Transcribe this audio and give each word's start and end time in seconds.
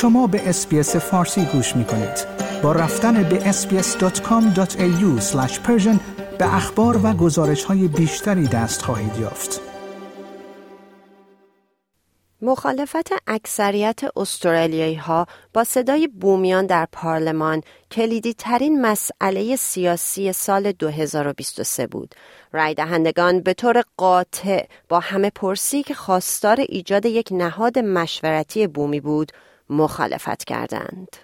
شما 0.00 0.26
به 0.26 0.48
اسپیس 0.48 0.96
فارسی 0.96 1.44
گوش 1.44 1.76
می 1.76 1.84
کنید. 1.84 2.26
با 2.62 2.72
رفتن 2.72 3.22
به 3.22 3.52
sbs.com.au 3.52 5.22
به 6.38 6.54
اخبار 6.54 7.00
و 7.06 7.12
گزارش 7.12 7.64
های 7.64 7.88
بیشتری 7.88 8.46
دست 8.46 8.82
خواهید 8.82 9.16
یافت. 9.16 9.60
مخالفت 12.42 13.12
اکثریت 13.26 14.00
استرالیایی 14.16 14.94
ها 14.94 15.26
با 15.54 15.64
صدای 15.64 16.08
بومیان 16.08 16.66
در 16.66 16.88
پارلمان 16.92 17.62
کلیدی 17.90 18.34
ترین 18.34 18.80
مسئله 18.80 19.56
سیاسی 19.56 20.32
سال 20.32 20.72
2023 20.72 21.86
بود. 21.86 22.14
رای 22.52 22.74
دهندگان 22.74 23.40
به 23.40 23.54
طور 23.54 23.82
قاطع 23.96 24.66
با 24.88 25.00
همه 25.00 25.30
پرسی 25.30 25.82
که 25.82 25.94
خواستار 25.94 26.60
ایجاد 26.60 27.06
یک 27.06 27.28
نهاد 27.30 27.78
مشورتی 27.78 28.66
بومی 28.66 29.00
بود 29.00 29.32
مخالفت 29.70 30.44
کردند. 30.44 31.16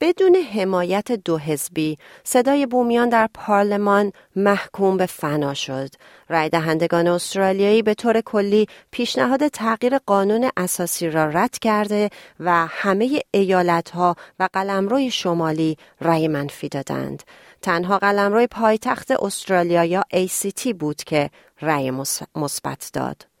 بدون 0.00 0.36
حمایت 0.36 1.12
دو 1.12 1.38
حزبی 1.38 1.98
صدای 2.24 2.66
بومیان 2.66 3.08
در 3.08 3.28
پارلمان 3.34 4.12
محکوم 4.36 4.96
به 4.96 5.06
فنا 5.06 5.54
شد. 5.54 5.88
رای 6.28 6.48
دهندگان 6.48 7.06
استرالیایی 7.06 7.82
به 7.82 7.94
طور 7.94 8.20
کلی 8.20 8.66
پیشنهاد 8.90 9.48
تغییر 9.48 9.98
قانون 9.98 10.50
اساسی 10.56 11.10
را 11.10 11.24
رد 11.24 11.58
کرده 11.58 12.10
و 12.40 12.66
همه 12.70 13.20
ایالتها 13.30 14.16
و 14.38 14.48
قلمروی 14.52 15.10
شمالی 15.10 15.76
رای 16.00 16.28
منفی 16.28 16.68
دادند. 16.68 17.22
تنها 17.62 17.98
قلمروی 17.98 18.46
پایتخت 18.46 19.10
استرالیا 19.10 19.84
یا 19.84 20.02
ACT 20.14 20.66
بود 20.66 20.96
که 20.96 21.30
رای 21.60 21.92
مثبت 22.34 22.90
داد. 22.92 23.33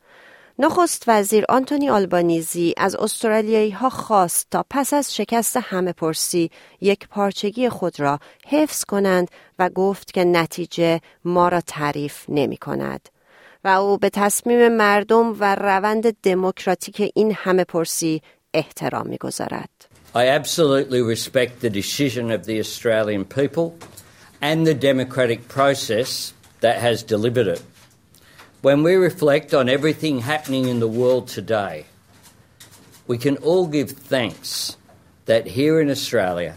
نخست 0.58 1.04
وزیر 1.06 1.44
آنتونی 1.48 1.90
آلبانیزی 1.90 2.74
از 2.76 2.94
استرالیایی 2.94 3.70
ها 3.70 3.90
خواست 3.90 4.46
تا 4.50 4.64
پس 4.70 4.92
از 4.92 5.14
شکست 5.14 5.56
همه 5.56 5.92
پرسی 5.92 6.50
یک 6.80 7.08
پارچگی 7.08 7.68
خود 7.68 8.00
را 8.00 8.18
حفظ 8.46 8.84
کنند 8.84 9.28
و 9.58 9.68
گفت 9.68 10.12
که 10.12 10.24
نتیجه 10.24 11.00
ما 11.24 11.48
را 11.48 11.60
تعریف 11.60 12.24
نمی 12.28 12.56
کند. 12.56 13.08
و 13.64 13.68
او 13.68 13.98
به 13.98 14.10
تصمیم 14.10 14.68
مردم 14.76 15.36
و 15.40 15.54
روند 15.54 16.20
دموکراتیک 16.22 17.12
این 17.14 17.34
همه 17.36 17.64
پرسی 17.64 18.22
احترام 18.54 19.06
می 19.06 19.16
گذارد. 19.16 19.70
I 20.14 20.28
absolutely 20.28 21.02
respect 21.02 21.60
the 21.60 21.70
decision 21.70 22.30
of 22.30 22.46
the 22.46 22.60
Australian 22.60 23.24
people 23.24 23.66
and 24.40 24.66
the 24.66 24.74
democratic 24.74 25.48
process 25.48 26.32
that 26.60 26.76
has 26.76 27.02
delivered 27.02 27.48
it. 27.48 27.62
When 28.64 28.82
we 28.82 28.94
reflect 28.94 29.52
on 29.52 29.68
everything 29.68 30.20
happening 30.20 30.68
in 30.68 30.80
the 30.80 30.88
world 30.88 31.28
today, 31.28 31.84
we 33.06 33.18
can 33.18 33.36
all 33.48 33.66
give 33.66 33.90
thanks 33.90 34.78
that 35.26 35.46
here 35.46 35.82
in 35.82 35.90
Australia 35.90 36.54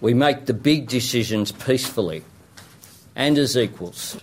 we 0.00 0.14
make 0.14 0.46
the 0.46 0.54
big 0.54 0.86
decisions 0.86 1.50
peacefully 1.50 2.22
and 3.16 3.36
as 3.36 3.56
equals. 3.56 4.16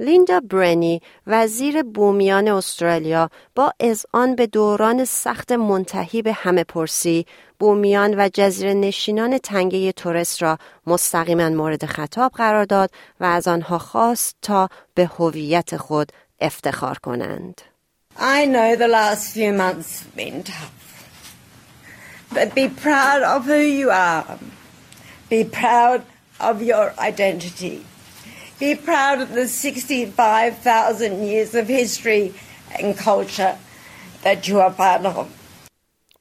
لیندا 0.00 0.40
برنی 0.40 1.00
وزیر 1.26 1.82
بومیان 1.82 2.48
استرالیا 2.48 3.30
با 3.54 3.72
اذعان 3.80 4.36
به 4.36 4.46
دوران 4.46 5.04
سخت 5.04 5.52
منتهی 5.52 6.22
به 6.22 6.32
همه 6.32 6.64
پرسی 6.64 7.26
بومیان 7.58 8.14
و 8.18 8.28
جزیره 8.34 8.74
نشینان 8.74 9.38
تنگه 9.38 9.92
تورس 9.92 10.42
را 10.42 10.58
مستقیما 10.86 11.48
مورد 11.48 11.86
خطاب 11.86 12.32
قرار 12.32 12.64
داد 12.64 12.90
و 13.20 13.24
از 13.24 13.48
آنها 13.48 13.78
خواست 13.78 14.36
تا 14.42 14.68
به 14.94 15.06
هویت 15.06 15.76
خود 15.76 16.12
افتخار 16.40 16.98
کنند. 16.98 17.60
I 18.16 18.46
know 18.46 18.76
the 18.76 18.88
last 18.88 19.32
few 19.34 19.52
months 19.52 20.02
have 20.02 20.14
been 20.16 20.42
tough. 20.42 20.84
But 22.32 22.54
be 22.54 22.68
proud 22.68 23.22
of 23.22 23.44
who 23.46 23.62
you 23.80 23.90
are. 23.90 24.38
Be 25.28 25.44
proud 25.44 26.02
of 26.40 26.62
your 26.62 26.94
identity. 26.98 27.84
Be 28.58 28.74
proud 28.74 29.20
of 29.20 29.30
the 29.34 29.48
65,000 29.48 31.26
years 31.26 31.54
of 31.54 31.66
history 31.68 32.34
and 32.78 32.96
culture 32.96 33.56
that 34.22 34.48
you 34.48 34.60
are 34.60 34.70
part 34.70 35.04
of. 35.06 35.28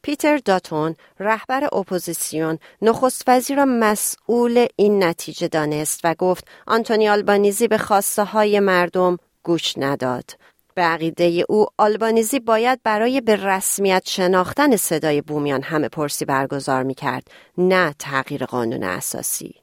پیتر 0.06 0.38
داتون 0.38 0.96
رهبر 1.20 1.70
اپوزیسیون 1.76 2.60
نخست 2.82 3.24
وزیر 3.28 3.58
را 3.58 3.66
مسئول 3.66 4.68
این 4.76 5.04
نتیجه 5.04 5.48
دانست 5.48 6.02
و 6.04 6.16
گفت 6.16 6.48
آنتونی 6.68 7.10
آلبانیزی 7.10 7.68
به 7.68 7.78
خواسته 7.78 8.24
های 8.24 8.60
مردم 8.60 9.18
گوش 9.44 9.74
نداد. 9.78 10.32
به 10.76 10.82
عقیده 10.82 11.46
او 11.50 11.66
آلبانیزی 11.78 12.40
باید 12.40 12.80
برای 12.84 13.22
به 13.22 13.36
رسمیت 13.36 14.04
شناختن 14.06 14.76
صدای 14.76 15.22
بومیان 15.22 15.64
همه 15.64 15.90
پرسی 15.90 16.26
برگزار 16.26 16.84
می 16.84 16.96
کرد 16.96 17.28
نه 17.58 17.96
تغییر 18.00 18.46
قانون 18.46 18.84
اساسی. 18.84 19.56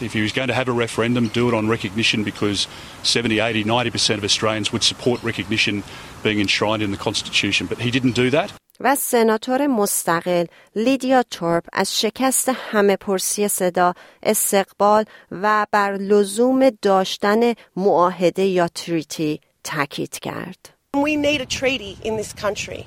If 0.00 0.12
he 0.12 0.20
was 0.20 0.32
going 0.32 0.48
to 0.48 0.54
have 0.54 0.68
a 0.68 0.72
referendum, 0.72 1.28
do 1.28 1.48
it 1.48 1.54
on 1.54 1.68
recognition 1.68 2.22
because 2.22 2.68
70, 3.02 3.40
80, 3.40 3.64
90% 3.64 4.18
of 4.18 4.24
Australians 4.24 4.70
would 4.70 4.82
support 4.82 5.22
recognition 5.22 5.82
being 6.22 6.38
enshrined 6.38 6.82
in 6.82 6.90
the 6.90 6.98
Constitution. 6.98 7.66
But 7.66 7.78
he 7.78 7.90
didn't 7.90 8.14
do 8.14 8.28
that. 8.30 8.52
و 8.80 8.94
سناتور 8.94 9.66
مستقل 9.66 10.46
لیدیا 10.76 11.22
تورپ 11.22 11.64
از 11.72 12.00
شکست 12.00 12.48
همه 12.48 12.96
پرسی 12.96 13.48
صدا 13.48 13.94
استقبال 14.22 15.04
و 15.30 15.66
بر 15.70 15.96
لزوم 15.96 16.70
داشتن 16.70 17.54
معاهده 17.76 18.44
یا 18.44 18.68
تریتی 18.68 19.40
تاکید 19.64 20.18
کرد. 20.18 20.68
We 20.96 21.16
need 21.16 21.40
a 21.40 21.46
treaty 21.46 21.98
in 22.02 22.16
this 22.16 22.32
country. 22.32 22.86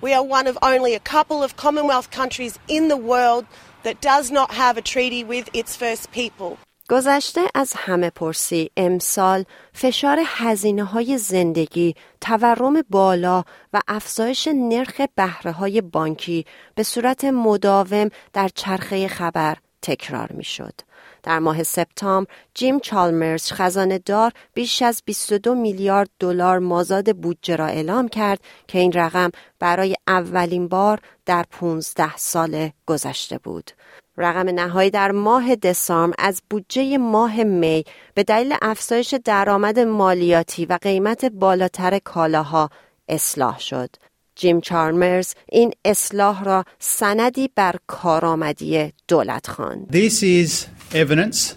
We 0.00 0.12
are 0.12 0.22
one 0.38 0.46
of 0.46 0.58
only 0.62 0.94
a 0.94 1.00
couple 1.14 1.42
of 1.42 1.56
Commonwealth 1.56 2.10
countries 2.10 2.58
in 2.68 2.88
the 2.88 2.96
world 2.96 3.44
that 3.84 4.00
does 4.00 4.30
not 4.30 4.50
have 4.62 4.76
a 4.76 4.82
treaty 4.82 5.22
with 5.24 5.48
its 5.60 5.76
first 5.76 6.10
people. 6.10 6.58
گذشته 6.90 7.40
از 7.54 7.72
همه 7.76 8.10
پرسی 8.10 8.70
امسال 8.76 9.44
فشار 9.72 10.18
هزینه 10.26 10.84
های 10.84 11.18
زندگی، 11.18 11.94
تورم 12.20 12.82
بالا 12.90 13.44
و 13.72 13.80
افزایش 13.88 14.48
نرخ 14.54 15.00
بهره 15.14 15.52
های 15.52 15.80
بانکی 15.80 16.46
به 16.74 16.82
صورت 16.82 17.24
مداوم 17.24 18.08
در 18.32 18.48
چرخه 18.48 19.08
خبر 19.08 19.56
تکرار 19.82 20.32
می 20.32 20.44
شد. 20.44 20.74
در 21.22 21.38
ماه 21.38 21.62
سپتامبر 21.62 22.30
جیم 22.54 22.80
چالمرز 22.80 23.52
خزانه 23.52 23.98
دار 23.98 24.32
بیش 24.54 24.82
از 24.82 25.02
22 25.04 25.54
میلیارد 25.54 26.10
دلار 26.18 26.58
مازاد 26.58 27.16
بودجه 27.16 27.56
را 27.56 27.66
اعلام 27.66 28.08
کرد 28.08 28.40
که 28.68 28.78
این 28.78 28.92
رقم 28.92 29.30
برای 29.58 29.96
اولین 30.06 30.68
بار 30.68 31.00
در 31.26 31.44
15 31.50 32.16
سال 32.16 32.70
گذشته 32.86 33.38
بود. 33.38 33.70
رقم 34.16 34.48
نهایی 34.48 34.90
در 34.90 35.12
ماه 35.12 35.56
دسامبر 35.56 36.14
از 36.18 36.42
بودجه 36.50 36.98
ماه 36.98 37.42
می 37.42 37.84
به 38.14 38.22
دلیل 38.22 38.54
افزایش 38.62 39.14
درآمد 39.24 39.78
مالیاتی 39.78 40.66
و 40.66 40.78
قیمت 40.82 41.24
بالاتر 41.24 41.98
کالاها 41.98 42.70
اصلاح 43.08 43.60
شد. 43.60 43.90
جیم 44.36 44.60
چارمرز 44.60 45.34
این 45.48 45.72
اصلاح 45.84 46.44
را 46.44 46.64
سندی 46.78 47.50
بر 47.54 47.74
کارآمدی 47.86 48.92
دولت 49.08 49.46
خواند. 49.46 49.86
This 49.90 50.22
is 50.22 50.66
evidence 50.94 51.54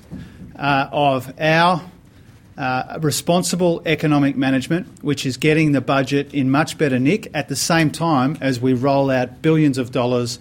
uh, 0.55 0.87
of 0.91 1.33
our 1.39 1.81
uh, 2.57 2.99
responsible 3.01 3.81
economic 3.85 4.35
management, 4.35 4.87
which 5.01 5.25
is 5.25 5.37
getting 5.37 5.71
the 5.73 5.81
budget 5.81 6.33
in 6.33 6.49
much 6.49 6.77
better 6.77 6.99
nick 6.99 7.29
at 7.33 7.47
the 7.47 7.55
same 7.55 7.89
time 7.91 8.37
as 8.41 8.59
we 8.59 8.73
roll 8.73 9.09
out 9.11 9.41
billions 9.41 9.77
of 9.77 9.91
dollars 9.91 10.39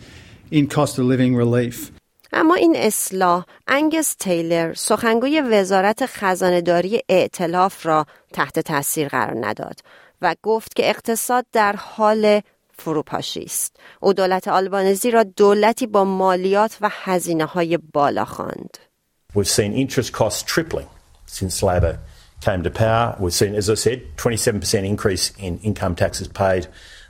in 0.51 0.67
cost 0.67 0.99
of 0.99 1.05
living 1.05 1.35
relief. 1.37 1.93
اما 2.33 2.55
این 2.55 2.77
اصلاح 2.77 3.45
انگس 3.69 4.15
تیلر 4.15 4.75
سخنگوی 4.75 5.41
وزارت 5.41 6.07
خزانهداری 6.07 7.03
ائتلاف 7.09 7.87
را 7.87 8.07
تحت 8.33 8.59
تاثیر 8.59 9.09
قرار 9.09 9.47
نداد 9.47 9.81
و 10.23 10.35
گفت 10.43 10.77
که 10.77 10.91
اقتصاد 10.91 11.47
در 11.53 11.77
حال 11.77 12.41
فروپاشی 12.79 13.43
است. 13.43 13.77
او 14.01 14.13
دولت 14.13 14.49
آلبانزی 14.49 15.11
را 15.11 15.23
دولتی 15.23 15.87
با 15.87 16.05
مالیات 16.05 16.77
و 16.81 16.91
هزینه 16.93 17.45
های 17.45 17.79
بالا 17.93 18.25
خواند. 18.25 18.79
We've 19.35 19.49
seen 19.49 19.73
interest 19.73 20.13
costs 20.13 20.43
tripling 20.55 20.89
since 21.27 21.63
Labor 21.63 21.99
came 22.41 22.63
to 22.63 22.71
power. 22.71 23.17
We've 23.21 23.35
seen, 23.35 23.55
as 23.55 23.69
I 23.69 23.75
said, 23.75 23.99
27% 24.17 24.85
increase 24.85 25.33
in 25.39 25.59
income 25.59 25.95
taxes 25.95 26.29
paid 26.29 26.69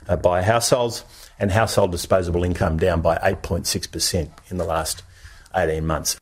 uh, 0.09 0.15
by 0.15 0.41
households 0.41 1.03
and 1.39 1.51
household 1.51 1.91
disposable 1.91 2.43
income 2.43 2.77
down 2.77 3.01
by 3.01 3.15
8.6% 3.17 4.29
in 4.49 4.57
the 4.57 4.65
last 4.65 5.03
18 5.57 5.81
months. 5.81 6.17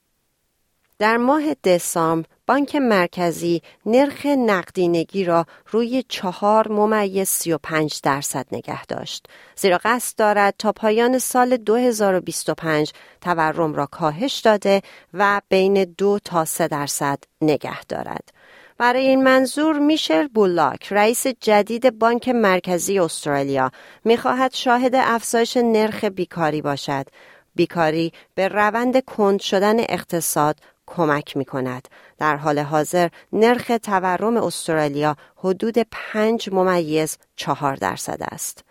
در 1.00 1.18
ماه 1.18 1.54
دسامبر 1.64 2.28
بانک 2.48 2.76
مرکزی 2.76 3.62
نرخ 3.86 4.26
نقدینگی 4.26 5.24
را 5.24 5.46
روی 5.72 6.04
چهار 6.10 6.68
ممیز 6.68 7.30
35 7.30 8.00
درصد 8.04 8.46
نگه 8.52 8.86
داشت. 8.86 9.28
زیرا 9.56 9.80
قصد 9.84 10.18
دارد 10.18 10.54
تا 10.60 10.72
پایان 10.72 11.20
سال 11.20 11.58
2025 11.58 12.92
تورم 13.22 13.74
را 13.74 13.86
کاهش 13.86 14.40
داده 14.40 14.82
و 15.14 15.42
بین 15.50 15.84
دو 15.84 16.20
تا 16.24 16.46
سه 16.46 16.68
درصد 16.68 17.20
نگه 17.42 17.84
دارد. 17.84 18.30
برای 18.78 19.08
این 19.08 19.24
منظور 19.24 19.80
میشل 19.80 20.28
بولاک 20.28 20.94
رئیس 20.94 21.28
جدید 21.28 22.00
بانک 22.00 22.30
مرکزی 22.30 23.00
استرالیا 23.00 23.72
می‌خواهد 24.06 24.54
شاهد 24.54 24.96
افزایش 24.96 25.58
نرخ 25.58 26.04
بیکاری 26.04 26.62
باشد 26.62 27.06
بیکاری 27.56 28.14
به 28.36 28.48
روند 28.48 29.00
کند 29.06 29.40
شدن 29.40 29.80
اقتصاد 29.80 30.60
کمک 30.88 31.38
می 31.38 31.46
کند. 31.46 31.88
در 32.18 32.36
حال 32.36 32.60
حاضر 32.60 33.10
نرخ 33.34 33.72
تورم 33.84 34.38
استرالیا 34.38 35.16
حدود 35.36 35.78
5 35.92 36.50
ممیز 36.52 37.18
چهار 37.36 37.76
درصد 37.76 38.18
است. 38.22 38.65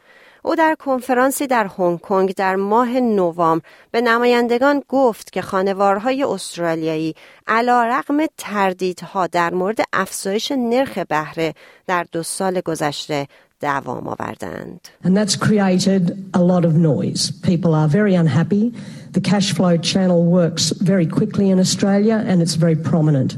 او 0.46 0.54
در 0.54 0.76
کنفرانسی 0.78 1.46
در 1.46 1.70
هنگ 1.78 2.00
کنگ 2.00 2.34
در 2.34 2.56
ماه 2.56 3.00
نوامبر 3.00 3.64
به 3.90 4.00
نمایندگان 4.00 4.82
گفت 4.88 5.32
که 5.32 5.42
خانوارهای 5.42 6.22
استرالیایی 6.22 7.14
علا 7.46 7.84
رقم 7.84 8.26
تردیدها 8.38 9.26
در 9.26 9.54
مورد 9.54 9.78
افزایش 9.92 10.52
نرخ 10.52 10.98
بهره 10.98 11.54
در 11.86 12.06
دو 12.12 12.22
سال 12.22 12.60
گذشته 12.60 13.28
دوام 13.60 14.08
آوردند. 14.08 14.88
And 15.04 15.16
that's 15.16 15.36
created 15.36 16.02
a 16.34 16.42
lot 16.42 16.64
of 16.64 16.74
noise. 16.74 17.30
People 17.30 17.74
are 17.74 17.88
very 17.88 18.14
unhappy. 18.14 18.74
The 19.12 19.20
cash 19.20 19.54
flow 19.54 19.76
channel 19.76 20.24
works 20.24 20.70
very 20.70 21.06
quickly 21.06 21.48
in 21.50 21.58
Australia 21.58 22.24
and 22.28 22.42
it's 22.42 22.54
very 22.54 22.76
prominent. 22.76 23.36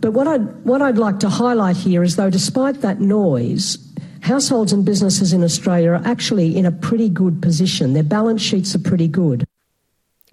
But 0.00 0.12
what 0.12 0.26
I'd, 0.26 0.46
what 0.70 0.80
I'd 0.82 0.98
like 0.98 1.18
to 1.20 1.28
highlight 1.28 1.76
here 1.76 2.02
is 2.02 2.16
though 2.16 2.30
despite 2.30 2.80
that 2.80 3.00
noise, 3.00 3.78
households 4.24 4.72
and 4.72 4.84
businesses 4.84 5.32
in 5.32 5.42
Australia 5.44 5.90
are 5.92 6.02
actually 6.04 6.56
in 6.58 6.64
a 6.66 6.72
pretty 6.72 7.08
good 7.08 7.42
position. 7.42 7.92
Their 7.92 8.08
balance 8.16 8.42
sheets 8.42 8.74
are 8.74 8.84
pretty 8.90 9.08
good. 9.08 9.44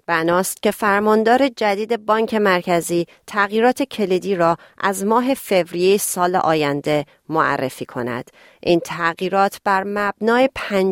بناست 0.06 0.62
که 0.62 0.70
فرماندار 0.70 1.48
جدید 1.48 2.06
بانک 2.06 2.34
مرکزی 2.34 3.06
تغییرات 3.26 3.82
کلیدی 3.82 4.34
را 4.34 4.56
از 4.78 5.04
ماه 5.04 5.34
فوریه 5.34 5.96
سال 5.96 6.36
آینده 6.36 7.04
معرفی 7.28 7.84
کند. 7.84 8.30
این 8.60 8.80
تغییرات 8.84 9.60
بر 9.64 9.84
مبنای 9.86 10.48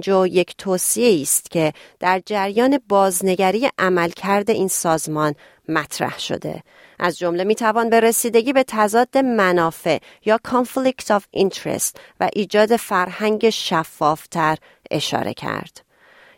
و 0.09 0.27
یک 0.27 0.55
توصیه 0.59 1.23
است 1.23 1.51
که 1.51 1.73
در 2.01 2.23
جریان 2.27 2.79
بازنگری 2.89 3.71
عملکرد 3.79 4.51
این 4.51 4.69
سازمان 4.69 5.35
مطرح 5.69 6.19
شده. 6.19 6.63
از 7.01 7.19
جمله 7.19 7.45
می 7.45 7.55
توان 7.55 7.91
به 7.91 8.01
رسیدگی 8.01 8.53
به 8.53 8.65
تضاد 8.69 9.19
منافع 9.19 9.99
یا 10.25 10.41
conflict 10.49 11.07
of 11.07 11.23
interest 11.37 11.97
و 12.21 12.29
ایجاد 12.33 12.77
فرهنگ 12.77 13.51
شفافتر 13.51 14.57
اشاره 14.91 15.35
کرد. 15.35 15.91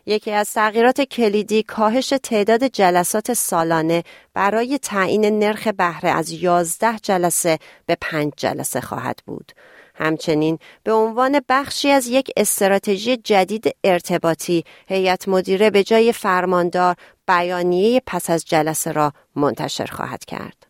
یکی 0.05 0.31
از 0.31 0.53
تغییرات 0.53 1.01
کلیدی 1.01 1.63
کاهش 1.63 2.13
تعداد 2.23 2.63
جلسات 2.63 3.33
سالانه 3.33 4.03
برای 4.33 4.77
تعیین 4.77 5.39
نرخ 5.39 5.67
بهره 5.67 6.09
از 6.09 6.31
11 6.31 6.97
جلسه 7.03 7.59
به 7.85 7.97
5 8.01 8.33
جلسه 8.37 8.81
خواهد 8.81 9.19
بود. 9.25 9.51
همچنین 9.95 10.59
به 10.83 10.93
عنوان 10.93 11.41
بخشی 11.49 11.89
از 11.89 12.07
یک 12.07 12.31
استراتژی 12.37 13.17
جدید 13.17 13.75
ارتباطی 13.83 14.63
هیئت 14.87 15.27
مدیره 15.27 15.69
به 15.69 15.83
جای 15.83 16.11
فرماندار 16.11 16.95
بیانیه 17.27 18.01
پس 18.05 18.29
از 18.29 18.45
جلسه 18.45 18.91
را 18.91 19.13
منتشر 19.35 19.85
خواهد 19.85 20.25
کرد. 20.25 20.67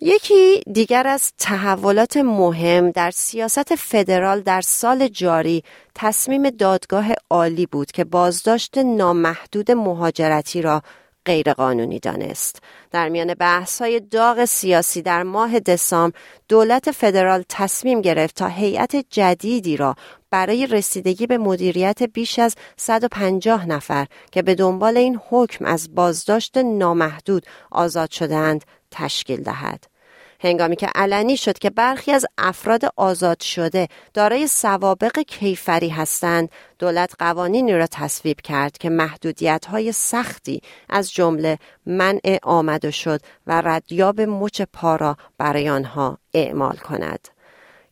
یکی 0.00 0.60
دیگر 0.72 1.06
از 1.06 1.32
تحولات 1.38 2.16
مهم 2.16 2.90
در 2.90 3.10
سیاست 3.10 3.74
فدرال 3.74 4.40
در 4.40 4.60
سال 4.60 5.08
جاری 5.08 5.62
تصمیم 5.94 6.50
دادگاه 6.50 7.06
عالی 7.30 7.66
بود 7.66 7.90
که 7.90 8.04
بازداشت 8.04 8.78
نامحدود 8.78 9.70
مهاجرتی 9.70 10.62
را 10.62 10.82
غیرقانونی 11.26 11.98
دانست. 11.98 12.62
در 12.90 13.08
میان 13.08 13.34
بحث 13.34 13.82
های 13.82 14.00
داغ 14.00 14.44
سیاسی 14.44 15.02
در 15.02 15.22
ماه 15.22 15.60
دسامبر 15.60 16.18
دولت 16.48 16.90
فدرال 16.90 17.44
تصمیم 17.48 18.00
گرفت 18.00 18.34
تا 18.36 18.46
هیئت 18.46 18.96
جدیدی 19.10 19.76
را 19.76 19.94
برای 20.30 20.66
رسیدگی 20.66 21.26
به 21.26 21.38
مدیریت 21.38 22.02
بیش 22.02 22.38
از 22.38 22.54
150 22.76 23.66
نفر 23.66 24.06
که 24.32 24.42
به 24.42 24.54
دنبال 24.54 24.96
این 24.96 25.20
حکم 25.30 25.64
از 25.64 25.94
بازداشت 25.94 26.56
نامحدود 26.58 27.46
آزاد 27.70 28.10
شدهاند 28.10 28.64
تشکیل 28.90 29.42
دهد. 29.42 29.95
هنگامی 30.40 30.76
که 30.76 30.86
علنی 30.94 31.36
شد 31.36 31.58
که 31.58 31.70
برخی 31.70 32.12
از 32.12 32.26
افراد 32.38 32.82
آزاد 32.96 33.40
شده 33.40 33.88
دارای 34.14 34.46
سوابق 34.46 35.18
کیفری 35.18 35.88
هستند 35.88 36.48
دولت 36.78 37.14
قوانینی 37.18 37.72
را 37.72 37.86
تصویب 37.86 38.40
کرد 38.40 38.78
که 38.78 38.90
محدودیت 38.90 39.66
های 39.66 39.92
سختی 39.92 40.60
از 40.88 41.12
جمله 41.12 41.58
منع 41.86 42.38
آمد 42.42 42.84
و 42.84 42.90
شد 42.90 43.20
و 43.46 43.60
ردیاب 43.60 44.20
مچ 44.20 44.62
پا 44.72 44.96
را 44.96 45.16
برای 45.38 45.68
آنها 45.68 46.18
اعمال 46.34 46.76
کند. 46.76 47.28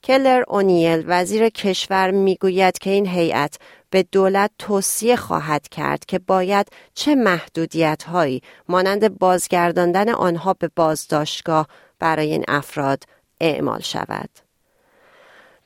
کلر 0.05 0.45
اونیل 0.49 1.05
وزیر 1.07 1.49
کشور 1.49 2.11
می‌گوید 2.11 2.79
که 2.79 2.91
این 2.91 3.07
هیئت 3.07 3.59
به 3.91 4.03
دولت 4.13 4.51
توصیه 4.59 5.17
خواهد 5.17 5.69
کرد 5.69 6.05
که 6.05 6.19
باید 6.19 6.67
چه 6.95 7.15
محدودیت 7.15 8.03
هایی 8.03 8.43
مانند 8.69 9.19
بازگرداندن 9.19 10.09
آنها 10.09 10.55
به 10.55 10.71
بازداشتگاه 10.77 11.69
برای 12.05 12.31
این 12.33 12.45
افراد 12.49 13.05
اعمال 13.41 13.81
شود. 13.81 14.29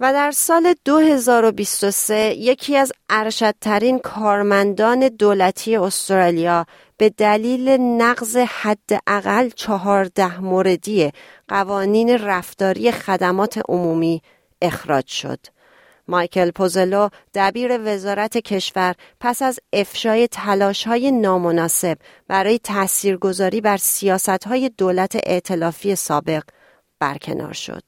و 0.00 0.12
در 0.12 0.30
سال 0.30 0.74
2023 0.84 2.34
یکی 2.34 2.76
از 2.76 2.92
ارشدترین 3.10 3.98
کارمندان 3.98 5.08
دولتی 5.08 5.76
استرالیا 5.76 6.66
به 6.96 7.10
دلیل 7.10 7.68
نقض 7.80 8.36
حداقل 8.36 9.50
چهارده 9.50 10.40
موردی 10.40 11.12
قوانین 11.48 12.18
رفتاری 12.18 12.92
خدمات 12.92 13.60
عمومی 13.68 14.22
اخراج 14.62 15.06
شد. 15.06 15.38
مایکل 16.08 16.50
پوزلو 16.50 17.08
دبیر 17.34 17.80
وزارت 17.84 18.36
کشور 18.36 18.94
پس 19.20 19.42
از 19.42 19.60
افشای 19.72 20.28
تلاش 20.28 20.86
های 20.86 21.10
نامناسب 21.10 21.98
برای 22.28 22.58
تاثیرگذاری 22.58 23.60
بر 23.60 23.76
سیاست 23.76 24.46
های 24.46 24.70
دولت 24.78 25.16
ائتلافی 25.26 25.96
سابق 25.96 26.42
برکنار 26.98 27.52
شد. 27.52 27.82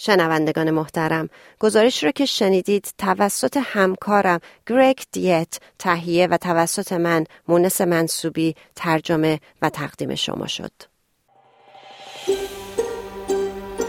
شنوندگان 0.00 0.70
محترم 0.70 1.28
گزارش 1.60 2.04
را 2.04 2.10
که 2.10 2.26
شنیدید 2.26 2.94
توسط 2.98 3.58
همکارم 3.62 4.40
گرگ 4.66 5.06
دایت 5.12 5.58
تهیه 5.78 6.26
و 6.26 6.36
توسط 6.36 6.92
من 6.92 7.24
مونس 7.48 7.80
منصوبی 7.80 8.54
ترجمه 8.76 9.40
و 9.62 9.70
تقدیم 9.70 10.14
شما 10.14 10.46
شد. 10.46 10.72